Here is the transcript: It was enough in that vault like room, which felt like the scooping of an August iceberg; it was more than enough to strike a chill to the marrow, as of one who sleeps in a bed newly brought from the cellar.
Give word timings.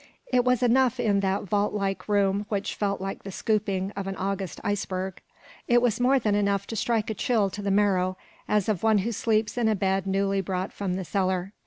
It 0.33 0.43
was 0.43 0.63
enough 0.63 0.99
in 0.99 1.19
that 1.19 1.43
vault 1.43 1.73
like 1.75 2.09
room, 2.09 2.47
which 2.49 2.73
felt 2.73 2.99
like 3.01 3.21
the 3.21 3.31
scooping 3.31 3.91
of 3.95 4.07
an 4.07 4.15
August 4.15 4.59
iceberg; 4.63 5.21
it 5.67 5.79
was 5.79 5.99
more 5.99 6.17
than 6.17 6.33
enough 6.33 6.65
to 6.67 6.75
strike 6.75 7.11
a 7.11 7.13
chill 7.13 7.51
to 7.51 7.61
the 7.61 7.69
marrow, 7.69 8.17
as 8.47 8.67
of 8.67 8.81
one 8.81 8.97
who 9.05 9.11
sleeps 9.11 9.59
in 9.59 9.67
a 9.67 9.75
bed 9.75 10.07
newly 10.07 10.41
brought 10.41 10.73
from 10.73 10.95
the 10.95 11.05
cellar. 11.05 11.53